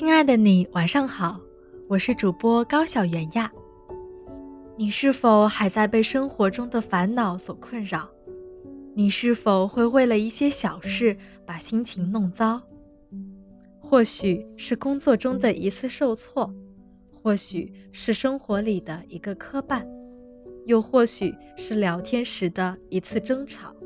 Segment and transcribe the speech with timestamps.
[0.00, 1.38] 亲爱的你，晚上好，
[1.86, 3.52] 我是主播高小圆呀。
[4.74, 8.08] 你是否还在被生活中的烦恼所困扰？
[8.94, 12.62] 你是否会为了一些小事把心情弄糟？
[13.78, 16.50] 或许是工作中的一次受挫，
[17.22, 19.86] 或许是生活里的一个磕绊，
[20.64, 23.76] 又或许是聊天时的一次争吵。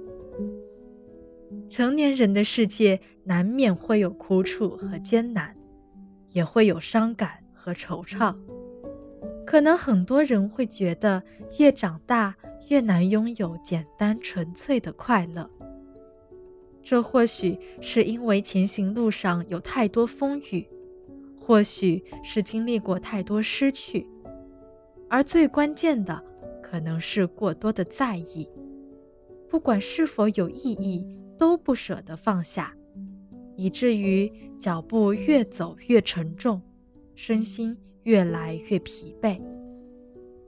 [1.68, 5.52] 成年人的世界难免会有苦楚和艰难。
[6.34, 8.34] 也会有伤感和惆怅，
[9.46, 11.22] 可能很多人会觉得
[11.58, 12.34] 越长大
[12.68, 15.48] 越难拥有简单纯粹的快乐。
[16.82, 20.68] 这或许是因为前行路上有太多风雨，
[21.40, 24.06] 或许是经历过太多失去，
[25.08, 26.22] 而最关键的
[26.60, 28.48] 可能是过多的在意，
[29.48, 31.06] 不管是否有意义，
[31.38, 32.74] 都不舍得放下。
[33.56, 34.30] 以至于
[34.64, 36.58] 脚步越走越沉重，
[37.14, 39.38] 身心越来越疲惫。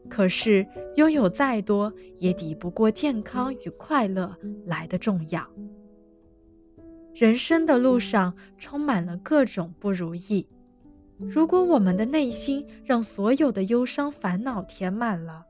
[0.09, 5.47] 可是拥有再多，也抵不过健康与快乐来的重要。
[7.15, 10.49] 人生的路上充满了各种不如意，
[11.19, 15.45] 如果我们的内心让所有的忧伤烦恼填满了，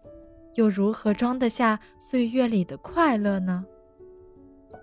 [0.56, 3.64] 又如何装得下岁月里的快乐呢？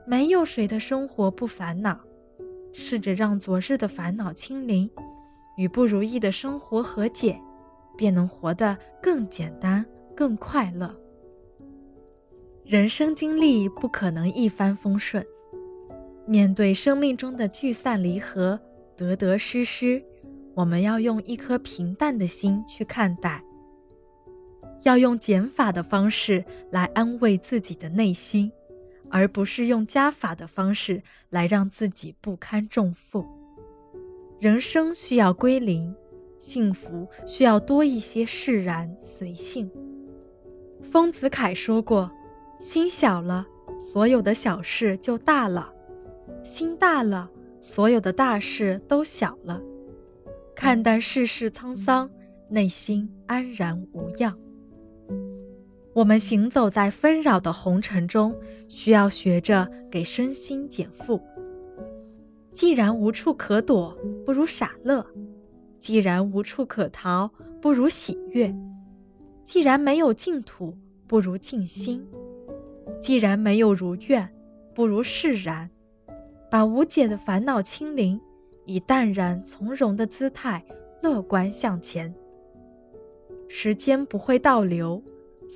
[0.07, 1.99] 没有谁的生活不烦恼。
[2.73, 4.89] 试着让昨日的烦恼清零，
[5.55, 7.39] 与不如意的生活和解，
[7.95, 9.85] 便能活得更简单、
[10.15, 10.93] 更快乐。
[12.65, 15.25] 人生经历不可能一帆风顺，
[16.25, 18.59] 面对生命中的聚散离合、
[18.97, 20.03] 得得失失，
[20.55, 23.43] 我们要用一颗平淡的心去看待，
[24.83, 28.51] 要用减法的方式来安慰自己的内心。
[29.13, 33.23] 而不是用加法的方式来让自己不堪重负。
[34.41, 35.95] 人生需要归零，
[36.39, 39.69] 幸福需要多一些释然随性。
[40.81, 42.11] 丰子恺说过
[42.59, 43.45] ：“心小了，
[43.79, 45.71] 所有的小事就大了；
[46.43, 47.29] 心大了，
[47.61, 49.61] 所有的大事都小了。
[50.55, 52.09] 看淡世事沧桑，
[52.49, 54.35] 内心安然无恙。”
[55.93, 58.35] 我们行走在纷扰的红尘中，
[58.67, 61.21] 需要学着给身心减负。
[62.51, 63.95] 既然无处可躲，
[64.25, 65.05] 不如傻乐；
[65.79, 67.29] 既然无处可逃，
[67.61, 68.51] 不如喜悦；
[69.43, 70.75] 既然没有净土，
[71.07, 72.01] 不如静心；
[72.99, 74.27] 既然没有如愿，
[74.73, 75.69] 不如释然。
[76.49, 78.19] 把无解的烦恼清零，
[78.65, 80.63] 以淡然从容的姿态
[81.03, 82.11] 乐观向前。
[83.47, 84.99] 时间不会倒流。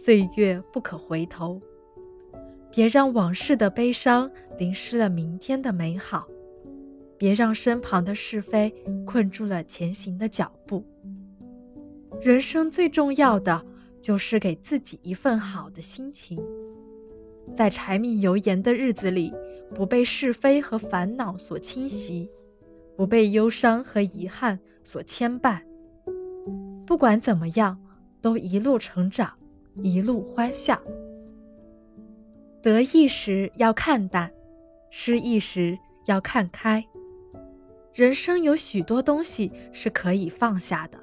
[0.03, 1.59] 岁月不可回头，
[2.71, 6.27] 别让往事的悲伤淋湿了明天的美好，
[7.17, 8.73] 别让身旁的是非
[9.05, 10.85] 困住了前行的脚步。
[12.21, 13.65] 人生最重要的
[13.99, 16.39] 就是给自己一份好的心情，
[17.55, 19.33] 在柴米油盐的日子里，
[19.73, 22.29] 不被是非和烦恼所侵袭，
[22.95, 25.59] 不被忧伤和遗憾所牵绊。
[26.85, 27.77] 不管怎么样，
[28.21, 29.33] 都一路成长。
[29.83, 30.81] 一路欢笑。
[32.61, 34.31] 得意时要看淡，
[34.89, 36.85] 失意时要看开。
[37.93, 40.99] 人生有许多东西是可以放下的，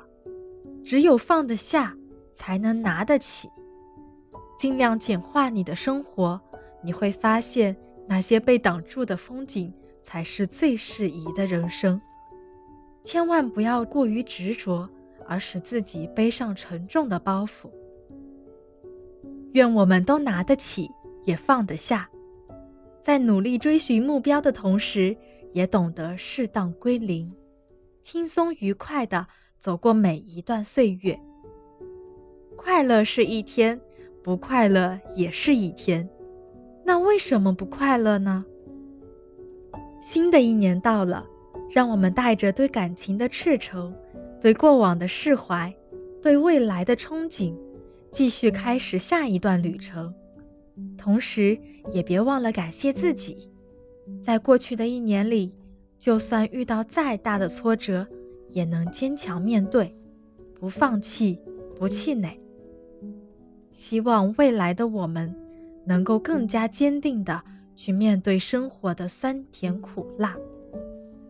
[0.85, 1.97] 只有放得下，
[2.33, 3.49] 才能拿得起。
[4.57, 6.41] 尽量简化你的生活，
[6.83, 12.01] 你会发现那些被挡住的风景，才是最适宜的人生。
[13.03, 14.89] 千万不要过于执着，
[15.27, 17.69] 而使自己背上沉重的包袱。
[19.55, 20.91] 愿我们都拿得起，
[21.23, 22.09] 也放得下，
[23.01, 25.17] 在努力追寻目标的同时，
[25.53, 27.33] 也懂得适当归零，
[28.03, 29.25] 轻松愉快地
[29.61, 31.17] 走过每一段岁月。
[32.57, 33.81] 快乐是一天，
[34.25, 36.09] 不快乐也是一天，
[36.85, 38.45] 那为什么不快乐呢？
[40.01, 41.25] 新的一年到了，
[41.71, 43.95] 让我们带着对感情的赤诚，
[44.41, 45.73] 对过往的释怀，
[46.21, 47.55] 对未来的憧憬。
[48.15, 50.15] 继续开始下一段旅程，
[50.97, 51.59] 同时
[51.93, 53.51] 也别忘了感谢自己，
[54.23, 55.53] 在过去的一年里，
[55.99, 58.07] 就算遇到再大的挫折，
[58.51, 59.93] 也能坚强面对，
[60.55, 61.41] 不放弃，
[61.77, 62.41] 不气馁。
[63.73, 65.35] 希望未来的我们，
[65.85, 67.43] 能够更加坚定地
[67.75, 70.37] 去面对生活的酸甜苦辣，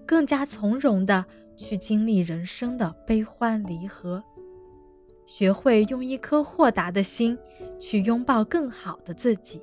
[0.05, 1.25] 更加从容地
[1.57, 4.23] 去经历人生的悲欢离合。
[5.26, 7.37] 学会用一颗豁达的心
[7.79, 9.61] 去拥抱更好的自己，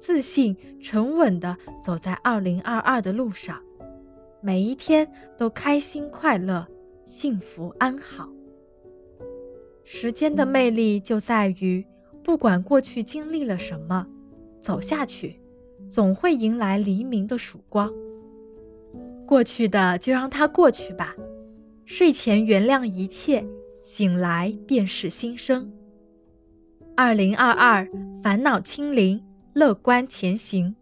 [0.00, 3.62] 自信沉稳地走在2022的路上，
[4.40, 6.66] 每一天都开心快乐、
[7.04, 8.28] 幸福安好。
[9.84, 11.86] 时间的魅力就在于，
[12.22, 14.06] 不管过去经历了什么，
[14.60, 15.40] 走下去，
[15.88, 17.90] 总会迎来黎明的曙光。
[19.26, 21.16] 过去的就让它过去吧，
[21.86, 23.46] 睡前原谅一切，
[23.90, 25.72] 醒来便是新生。
[26.94, 27.88] 二零二二，
[28.22, 29.24] 烦恼清零，
[29.54, 30.76] 乐观前行。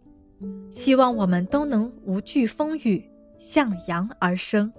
[0.73, 3.09] 希望我们都能无惧风雨，
[3.39, 4.73] 向阳而生。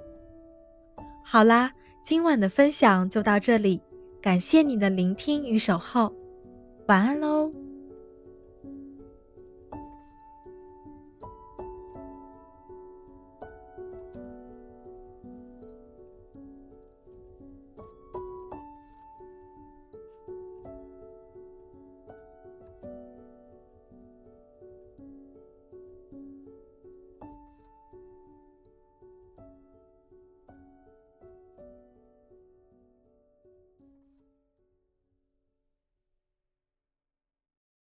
[1.23, 1.71] 好啦，
[2.03, 3.79] 今晚的分享就到这里，
[4.21, 6.13] 感谢你的聆听与守候，
[6.87, 7.49] 晚安喽。